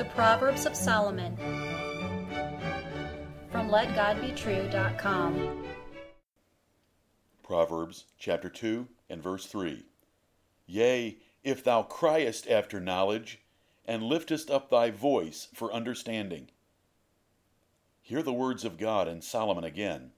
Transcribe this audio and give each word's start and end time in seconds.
The 0.00 0.06
Proverbs 0.06 0.64
of 0.64 0.74
Solomon 0.74 1.36
from 3.52 3.68
LetGodBetrue.com. 3.68 5.64
Proverbs 7.42 8.06
chapter 8.18 8.48
2 8.48 8.88
and 9.10 9.22
verse 9.22 9.44
3. 9.44 9.84
Yea, 10.66 11.18
if 11.44 11.62
thou 11.62 11.82
criest 11.82 12.48
after 12.48 12.80
knowledge, 12.80 13.40
and 13.84 14.02
liftest 14.02 14.50
up 14.50 14.70
thy 14.70 14.90
voice 14.90 15.48
for 15.52 15.70
understanding. 15.70 16.48
Hear 18.00 18.22
the 18.22 18.32
words 18.32 18.64
of 18.64 18.78
God 18.78 19.06
and 19.06 19.22
Solomon 19.22 19.64
again. 19.64 20.12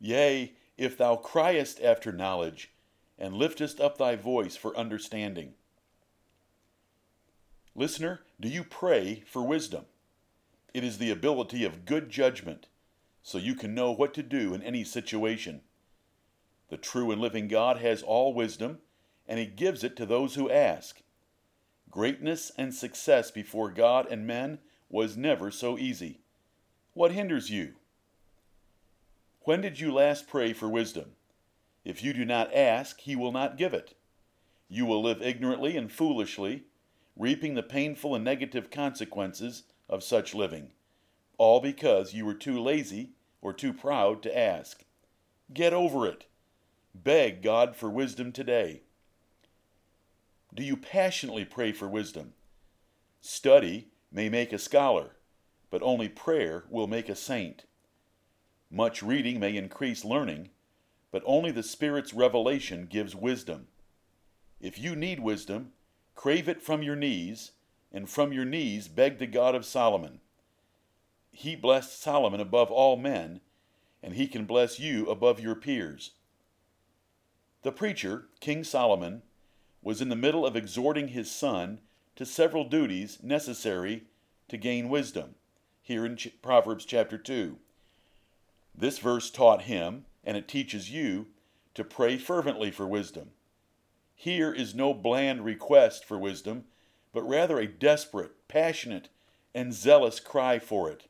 Yea, 0.00 0.52
if 0.76 0.98
thou 0.98 1.16
criest 1.16 1.80
after 1.80 2.12
knowledge, 2.12 2.70
and 3.18 3.32
liftest 3.32 3.80
up 3.80 3.96
thy 3.96 4.16
voice 4.16 4.54
for 4.54 4.76
understanding. 4.76 5.54
Listener, 7.74 8.20
do 8.38 8.48
you 8.48 8.64
pray 8.64 9.22
for 9.26 9.42
wisdom? 9.42 9.86
It 10.74 10.84
is 10.84 10.98
the 10.98 11.10
ability 11.10 11.64
of 11.64 11.86
good 11.86 12.10
judgment, 12.10 12.66
so 13.22 13.38
you 13.38 13.54
can 13.54 13.74
know 13.74 13.92
what 13.92 14.12
to 14.14 14.22
do 14.22 14.52
in 14.52 14.62
any 14.62 14.84
situation. 14.84 15.62
The 16.68 16.76
true 16.76 17.10
and 17.10 17.20
living 17.20 17.48
God 17.48 17.78
has 17.78 18.02
all 18.02 18.34
wisdom, 18.34 18.78
and 19.26 19.38
He 19.38 19.46
gives 19.46 19.82
it 19.84 19.96
to 19.96 20.06
those 20.06 20.34
who 20.34 20.50
ask. 20.50 21.02
Greatness 21.90 22.52
and 22.58 22.74
success 22.74 23.30
before 23.30 23.70
God 23.70 24.06
and 24.10 24.26
men 24.26 24.58
was 24.90 25.16
never 25.16 25.50
so 25.50 25.78
easy. 25.78 26.20
What 26.92 27.12
hinders 27.12 27.50
you? 27.50 27.74
When 29.42 29.62
did 29.62 29.80
you 29.80 29.92
last 29.92 30.28
pray 30.28 30.52
for 30.52 30.68
wisdom? 30.68 31.12
If 31.84 32.02
you 32.02 32.12
do 32.12 32.24
not 32.26 32.54
ask, 32.54 33.00
He 33.00 33.16
will 33.16 33.32
not 33.32 33.56
give 33.56 33.72
it. 33.72 33.94
You 34.68 34.84
will 34.84 35.02
live 35.02 35.22
ignorantly 35.22 35.76
and 35.76 35.90
foolishly, 35.90 36.64
reaping 37.16 37.54
the 37.54 37.62
painful 37.62 38.14
and 38.14 38.24
negative 38.24 38.70
consequences 38.70 39.64
of 39.88 40.02
such 40.02 40.34
living, 40.34 40.70
all 41.38 41.60
because 41.60 42.14
you 42.14 42.24
were 42.24 42.34
too 42.34 42.60
lazy 42.60 43.10
or 43.40 43.52
too 43.52 43.72
proud 43.72 44.22
to 44.22 44.38
ask. 44.38 44.84
Get 45.52 45.72
over 45.72 46.06
it. 46.06 46.26
Beg 46.94 47.42
God 47.42 47.76
for 47.76 47.90
wisdom 47.90 48.32
today. 48.32 48.82
Do 50.54 50.62
you 50.62 50.76
passionately 50.76 51.44
pray 51.44 51.72
for 51.72 51.88
wisdom? 51.88 52.34
Study 53.20 53.88
may 54.10 54.28
make 54.28 54.52
a 54.52 54.58
scholar, 54.58 55.16
but 55.70 55.82
only 55.82 56.08
prayer 56.08 56.64
will 56.68 56.86
make 56.86 57.08
a 57.08 57.16
saint. 57.16 57.64
Much 58.70 59.02
reading 59.02 59.40
may 59.40 59.56
increase 59.56 60.04
learning, 60.04 60.50
but 61.10 61.22
only 61.24 61.50
the 61.50 61.62
Spirit's 61.62 62.12
revelation 62.12 62.86
gives 62.86 63.14
wisdom. 63.14 63.68
If 64.60 64.78
you 64.78 64.94
need 64.94 65.20
wisdom, 65.20 65.72
crave 66.22 66.48
it 66.48 66.62
from 66.62 66.84
your 66.84 66.94
knees 66.94 67.50
and 67.90 68.08
from 68.08 68.32
your 68.32 68.44
knees 68.44 68.86
beg 68.86 69.18
the 69.18 69.26
God 69.26 69.56
of 69.56 69.64
Solomon. 69.64 70.20
He 71.32 71.56
blessed 71.56 72.00
Solomon 72.00 72.38
above 72.38 72.70
all 72.70 72.96
men, 72.96 73.40
and 74.04 74.14
he 74.14 74.28
can 74.28 74.44
bless 74.44 74.78
you 74.78 75.10
above 75.10 75.40
your 75.40 75.56
peers. 75.56 76.12
The 77.62 77.72
preacher, 77.72 78.28
King 78.38 78.62
Solomon, 78.62 79.22
was 79.82 80.00
in 80.00 80.10
the 80.10 80.14
middle 80.14 80.46
of 80.46 80.54
exhorting 80.54 81.08
his 81.08 81.28
son 81.28 81.80
to 82.14 82.24
several 82.24 82.68
duties 82.68 83.18
necessary 83.20 84.04
to 84.46 84.56
gain 84.56 84.88
wisdom, 84.88 85.34
here 85.82 86.06
in 86.06 86.16
Proverbs 86.40 86.84
chapter 86.84 87.18
2. 87.18 87.58
This 88.72 89.00
verse 89.00 89.28
taught 89.28 89.62
him, 89.62 90.04
and 90.22 90.36
it 90.36 90.46
teaches 90.46 90.88
you, 90.88 91.26
to 91.74 91.82
pray 91.82 92.16
fervently 92.16 92.70
for 92.70 92.86
wisdom. 92.86 93.30
Here 94.22 94.52
is 94.52 94.72
no 94.72 94.94
bland 94.94 95.44
request 95.44 96.04
for 96.04 96.16
wisdom, 96.16 96.66
but 97.12 97.28
rather 97.28 97.58
a 97.58 97.66
desperate, 97.66 98.46
passionate, 98.46 99.08
and 99.52 99.74
zealous 99.74 100.20
cry 100.20 100.60
for 100.60 100.88
it. 100.92 101.08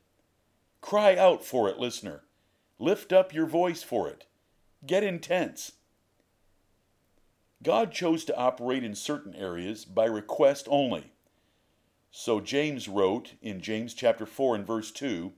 Cry 0.81 1.15
out 1.15 1.45
for 1.45 1.69
it, 1.69 1.77
listener. 1.77 2.23
Lift 2.79 3.13
up 3.13 3.31
your 3.31 3.45
voice 3.45 3.83
for 3.83 4.09
it. 4.09 4.25
Get 4.83 5.03
intense. 5.03 5.73
God 7.61 7.91
chose 7.91 8.25
to 8.25 8.35
operate 8.35 8.83
in 8.83 8.95
certain 8.95 9.35
areas 9.35 9.85
by 9.85 10.05
request 10.05 10.67
only. 10.71 11.11
So 12.09 12.39
James 12.39 12.87
wrote 12.87 13.33
in 13.43 13.61
James 13.61 13.93
chapter 13.93 14.25
4 14.25 14.55
and 14.55 14.65
verse 14.65 14.89
2, 14.89 15.33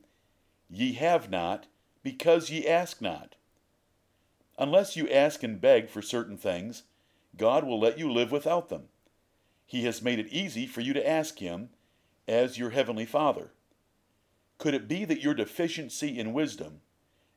Ye 0.69 0.93
have 0.93 1.29
not, 1.29 1.65
because 2.03 2.49
ye 2.49 2.65
ask 2.65 3.01
not. 3.01 3.35
Unless 4.57 4.95
you 4.95 5.09
ask 5.09 5.43
and 5.43 5.59
beg 5.59 5.89
for 5.89 6.01
certain 6.01 6.37
things, 6.37 6.83
God 7.37 7.65
will 7.65 7.79
let 7.79 7.97
you 7.99 8.11
live 8.11 8.31
without 8.31 8.69
them. 8.69 8.83
He 9.65 9.83
has 9.83 10.01
made 10.01 10.19
it 10.19 10.31
easy 10.31 10.67
for 10.67 10.81
you 10.81 10.93
to 10.93 11.07
ask 11.07 11.39
Him 11.39 11.69
as 12.27 12.57
your 12.57 12.69
Heavenly 12.69 13.05
Father. 13.05 13.51
Could 14.57 14.73
it 14.73 14.87
be 14.87 15.05
that 15.05 15.21
your 15.21 15.33
deficiency 15.33 16.17
in 16.17 16.33
wisdom 16.33 16.81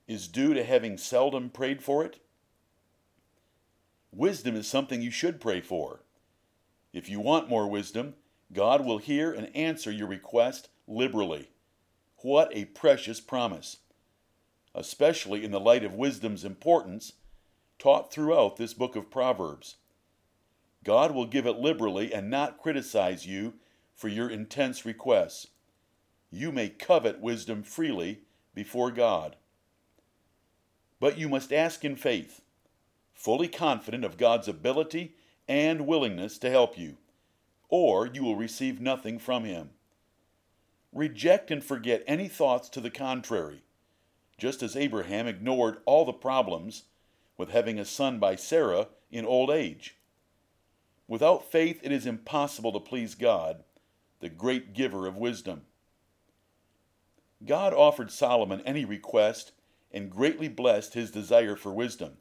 is 0.07 0.29
due 0.29 0.55
to 0.55 0.65
having 0.65 0.97
seldom 0.99 1.51
prayed 1.51 1.83
for 1.83 2.05
it? 2.05 2.21
Wisdom 4.13 4.57
is 4.57 4.67
something 4.67 5.03
you 5.03 5.11
should 5.11 5.41
pray 5.41 5.61
for. 5.61 6.01
If 6.93 7.09
you 7.09 7.21
want 7.21 7.49
more 7.49 7.69
wisdom, 7.69 8.15
God 8.53 8.85
will 8.85 8.99
hear 8.99 9.33
and 9.33 9.55
answer 9.55 9.91
your 9.91 10.07
request 10.07 10.69
liberally. 10.87 11.51
What 12.19 12.51
a 12.55 12.67
precious 12.67 13.21
promise! 13.21 13.79
Especially 14.75 15.45
in 15.45 15.51
the 15.51 15.61
light 15.61 15.85
of 15.85 15.95
wisdom's 15.95 16.45
importance 16.45 17.15
taught 17.79 18.13
throughout 18.13 18.57
this 18.57 18.75
book 18.75 18.97
of 18.97 19.11
Proverbs. 19.11 19.77
God 20.85 21.13
will 21.13 21.27
give 21.27 21.47
it 21.47 21.59
liberally 21.59 22.13
and 22.13 22.31
not 22.31 22.59
criticize 22.59 23.27
you 23.27 23.55
for 23.95 24.09
your 24.09 24.31
intense 24.31 24.85
requests. 24.85 25.49
You 26.31 26.53
may 26.53 26.69
covet 26.69 27.21
wisdom 27.21 27.63
freely 27.63 28.21
before 28.55 28.91
God. 28.91 29.37
But 31.01 31.19
you 31.19 31.29
must 31.29 31.53
ask 31.53 31.85
in 31.85 31.97
faith, 31.97 32.43
fully 33.13 33.49
confident 33.49 34.05
of 34.05 34.17
God's 34.17 34.49
ability 34.49 35.15
and 35.49 35.87
willingness 35.87 36.39
to 36.39 36.51
help 36.51 36.79
you, 36.79 36.99
or 37.69 38.07
you 38.07 38.23
will 38.23 38.37
receive 38.37 38.81
nothing 38.81 39.19
from 39.19 39.45
Him. 39.45 39.71
Reject 40.93 41.51
and 41.51 41.63
forget 41.63 42.03
any 42.07 42.29
thoughts 42.29 42.69
to 42.71 42.81
the 42.81 42.91
contrary, 42.91 43.63
just 44.39 44.63
as 44.63 44.77
Abraham 44.77 45.27
ignored 45.27 45.79
all 45.85 46.05
the 46.05 46.13
problems 46.13 46.85
with 47.37 47.51
having 47.51 47.79
a 47.79 47.85
son 47.85 48.19
by 48.19 48.37
Sarah 48.37 48.89
in 49.11 49.25
old 49.25 49.51
age. 49.51 49.98
Without 51.09 51.51
faith, 51.51 51.81
it 51.83 51.91
is 51.91 52.07
impossible 52.07 52.71
to 52.73 52.81
please 52.81 53.15
God, 53.15 53.65
the 54.21 54.29
great 54.29 54.75
giver 54.75 55.07
of 55.07 55.17
wisdom. 55.17 55.63
God 57.45 57.73
offered 57.73 58.11
Solomon 58.11 58.61
any 58.67 58.85
request 58.85 59.53
and 59.91 60.11
greatly 60.11 60.49
blessed 60.49 60.93
his 60.93 61.11
desire 61.11 61.57
for 61.57 61.73
wisdom. 61.73 62.19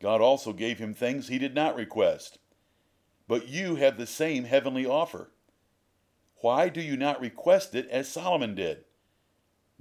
God 0.00 0.20
also 0.20 0.52
gave 0.52 0.78
him 0.78 0.94
things 0.94 1.28
he 1.28 1.38
did 1.38 1.54
not 1.54 1.74
request. 1.74 2.38
But 3.26 3.48
you 3.48 3.76
have 3.76 3.96
the 3.96 4.06
same 4.06 4.44
heavenly 4.44 4.86
offer. 4.86 5.30
Why 6.36 6.68
do 6.68 6.80
you 6.80 6.96
not 6.96 7.20
request 7.20 7.74
it 7.74 7.88
as 7.88 8.08
Solomon 8.08 8.54
did? 8.54 8.84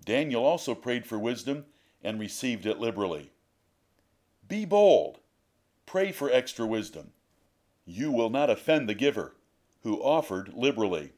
Daniel 0.04 0.44
also 0.44 0.74
prayed 0.74 1.06
for 1.06 1.20
wisdom 1.20 1.66
and 2.04 2.20
received 2.20 2.66
it 2.66 2.80
liberally. 2.80 3.32
Be 4.48 4.66
bold. 4.66 5.20
Pray 5.86 6.12
for 6.12 6.32
extra 6.32 6.66
wisdom. 6.66 7.12
You 7.92 8.12
will 8.12 8.30
not 8.30 8.52
offend 8.52 8.88
the 8.88 8.94
giver, 8.94 9.34
who 9.82 10.00
offered 10.04 10.54
liberally. 10.54 11.14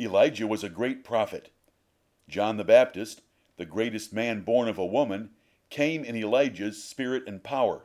Elijah 0.00 0.46
was 0.46 0.64
a 0.64 0.70
great 0.70 1.04
prophet. 1.04 1.50
John 2.26 2.56
the 2.56 2.64
Baptist, 2.64 3.20
the 3.58 3.66
greatest 3.66 4.10
man 4.10 4.40
born 4.40 4.66
of 4.66 4.78
a 4.78 4.86
woman, 4.86 5.32
came 5.68 6.02
in 6.02 6.16
Elijah's 6.16 6.82
spirit 6.82 7.24
and 7.26 7.44
power. 7.44 7.84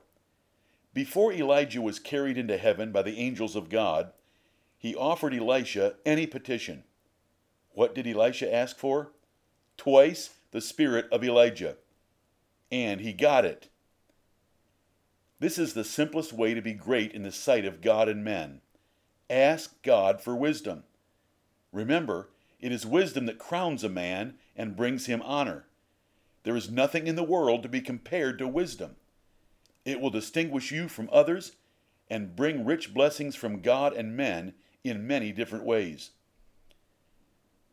Before 0.94 1.34
Elijah 1.34 1.82
was 1.82 2.00
carried 2.00 2.38
into 2.38 2.58
heaven 2.58 2.94
by 2.94 3.02
the 3.02 3.20
angels 3.20 3.54
of 3.58 3.68
God, 3.68 4.14
he 4.78 4.96
offered 4.96 5.34
Elisha 5.34 5.96
any 6.06 6.26
petition. 6.26 6.86
What 7.72 7.94
did 7.94 8.08
Elisha 8.08 8.52
ask 8.52 8.78
for? 8.78 9.12
Twice 9.76 10.36
the 10.52 10.62
spirit 10.62 11.10
of 11.12 11.22
Elijah. 11.22 11.76
And 12.72 13.02
he 13.02 13.12
got 13.12 13.44
it. 13.44 13.68
This 15.40 15.58
is 15.58 15.74
the 15.74 15.84
simplest 15.84 16.34
way 16.34 16.54
to 16.54 16.62
be 16.62 16.74
great 16.74 17.14
in 17.14 17.24
the 17.24 17.32
sight 17.32 17.66
of 17.66 17.82
God 17.82 18.10
and 18.10 18.24
men. 18.24 18.62
Ask 19.30 19.82
God 19.84 20.22
for 20.22 20.36
wisdom. 20.36 20.84
Remember, 21.72 22.30
it 22.60 22.72
is 22.72 22.86
wisdom 22.86 23.26
that 23.28 23.38
crowns 23.38 23.84
a 23.84 23.90
man 23.90 24.36
and 24.56 24.76
brings 24.76 25.06
him 25.06 25.22
honor. 25.22 25.66
There 26.44 26.56
is 26.56 26.70
nothing 26.70 27.08
in 27.08 27.16
the 27.16 27.24
world 27.24 27.64
to 27.64 27.70
be 27.70 27.82
compared 27.82 28.38
to 28.40 28.48
wisdom. 28.48 28.96
It 29.86 30.02
will 30.02 30.10
distinguish 30.10 30.72
you 30.72 30.88
from 30.88 31.10
others 31.12 31.54
and 32.10 32.36
bring 32.36 32.66
rich 32.66 32.94
blessings 32.94 33.36
from 33.36 33.62
God 33.62 33.94
and 33.94 34.18
men 34.18 34.54
in 34.84 35.08
many 35.08 35.32
different 35.32 35.66
ways. 35.66 36.12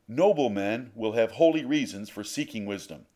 Noble 0.06 0.50
men 0.50 0.92
will 0.94 1.12
have 1.12 1.32
holy 1.32 1.64
reasons 1.64 2.08
for 2.08 2.22
seeking 2.22 2.64
wisdom. 2.64 3.06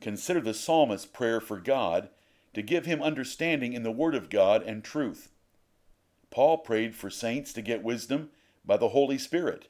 Consider 0.00 0.40
the 0.40 0.54
psalmist's 0.54 1.06
prayer 1.06 1.40
for 1.40 1.58
God 1.58 2.08
to 2.54 2.62
give 2.62 2.86
him 2.86 3.02
understanding 3.02 3.72
in 3.72 3.82
the 3.82 3.90
Word 3.90 4.14
of 4.14 4.30
God 4.30 4.62
and 4.62 4.84
truth. 4.84 5.30
Paul 6.30 6.58
prayed 6.58 6.94
for 6.94 7.10
saints 7.10 7.52
to 7.52 7.62
get 7.62 7.82
wisdom 7.82 8.30
by 8.64 8.76
the 8.76 8.90
Holy 8.90 9.18
Spirit. 9.18 9.68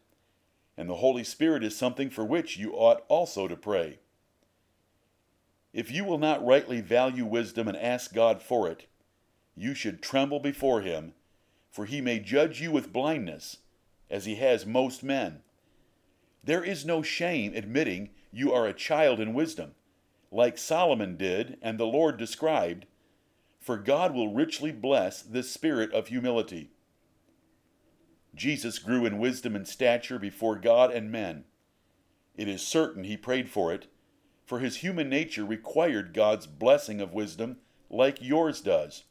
and 0.77 0.89
the 0.89 0.97
Holy 0.97 1.25
Spirit 1.25 1.63
is 1.63 1.77
something 1.77 2.11
for 2.11 2.25
which 2.25 2.57
you 2.57 2.73
ought 2.73 3.05
also 3.09 3.47
to 3.47 3.57
pray. 3.57 3.99
If 5.73 5.91
you 5.91 6.05
will 6.05 6.19
not 6.19 6.45
rightly 6.45 6.81
value 6.81 7.25
wisdom 7.25 7.69
and 7.69 7.77
ask 7.77 8.13
God 8.13 8.43
for 8.43 8.69
it, 8.69 8.87
you 9.55 9.75
should 9.75 10.03
tremble 10.03 10.41
before 10.41 10.81
Him, 10.81 11.13
for 11.71 11.85
He 11.85 12.01
may 12.01 12.19
judge 12.19 12.61
you 12.61 12.71
with 12.71 12.93
blindness, 12.93 13.59
as 14.11 14.25
He 14.25 14.37
has 14.37 14.67
most 14.67 15.03
men. 15.03 15.43
There 16.45 16.65
is 16.65 16.85
no 16.85 17.03
shame 17.03 17.53
admitting 17.55 18.11
you 18.33 18.53
are 18.53 18.67
a 18.67 18.75
child 18.75 19.21
in 19.21 19.35
wisdom, 19.35 19.75
like 20.33 20.57
Solomon 20.57 21.17
did 21.17 21.59
and 21.61 21.79
the 21.79 21.85
Lord 21.85 22.17
described, 22.17 22.87
for 23.61 23.77
God 23.77 24.15
will 24.15 24.33
richly 24.33 24.73
bless 24.73 25.23
this 25.23 25.53
spirit 25.53 25.93
of 25.93 26.09
humility. 26.09 26.71
Jesus 28.35 28.79
grew 28.79 29.05
in 29.05 29.19
wisdom 29.19 29.55
and 29.55 29.69
stature 29.69 30.19
before 30.19 30.57
God 30.57 30.91
and 30.91 31.13
men. 31.13 31.45
It 32.35 32.49
is 32.49 32.67
certain 32.67 33.05
he 33.05 33.17
prayed 33.17 33.51
for 33.51 33.73
it, 33.75 33.89
for 34.47 34.59
his 34.59 34.79
human 34.79 35.09
nature 35.09 35.45
required 35.45 36.15
God's 36.15 36.47
blessing 36.47 37.01
of 37.01 37.13
wisdom 37.13 37.59
like 37.91 38.23
yours 38.23 38.63
does. 38.63 39.05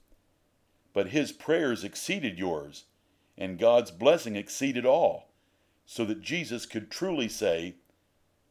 But 0.92 1.10
his 1.10 1.32
prayers 1.32 1.84
exceeded 1.84 2.40
yours, 2.40 2.86
and 3.38 3.60
God's 3.60 3.92
blessing 3.92 4.36
exceeded 4.36 4.86
all, 4.86 5.30
so 5.86 6.04
that 6.06 6.22
Jesus 6.22 6.66
could 6.66 6.90
truly 6.90 7.30
say, 7.30 7.76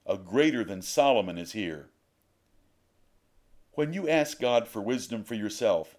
A 0.06 0.16
greater 0.16 0.64
than 0.64 0.82
Solomon 0.82 1.36
is 1.36 1.52
here. 1.52 1.90
When 3.72 3.92
you 3.92 4.08
ask 4.08 4.40
God 4.40 4.66
for 4.66 4.82
wisdom 4.82 5.24
for 5.24 5.34
yourself, 5.34 5.96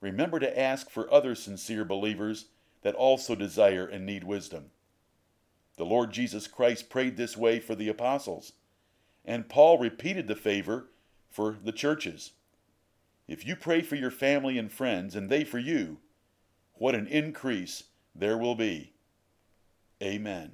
remember 0.00 0.38
to 0.38 0.58
ask 0.58 0.90
for 0.90 1.12
other 1.12 1.34
sincere 1.34 1.84
believers 1.84 2.46
that 2.82 2.94
also 2.94 3.34
desire 3.34 3.86
and 3.86 4.04
need 4.04 4.24
wisdom. 4.24 4.70
The 5.76 5.84
Lord 5.84 6.12
Jesus 6.12 6.46
Christ 6.46 6.90
prayed 6.90 7.16
this 7.16 7.36
way 7.36 7.60
for 7.60 7.74
the 7.74 7.88
apostles, 7.88 8.52
and 9.24 9.48
Paul 9.48 9.78
repeated 9.78 10.26
the 10.26 10.34
favor 10.34 10.88
for 11.30 11.56
the 11.62 11.72
churches. 11.72 12.32
If 13.28 13.46
you 13.46 13.56
pray 13.56 13.80
for 13.80 13.96
your 13.96 14.10
family 14.10 14.58
and 14.58 14.70
friends, 14.70 15.14
and 15.14 15.30
they 15.30 15.44
for 15.44 15.58
you, 15.58 15.98
what 16.74 16.94
an 16.94 17.06
increase 17.06 17.84
there 18.14 18.36
will 18.36 18.56
be. 18.56 18.92
Amen. 20.02 20.50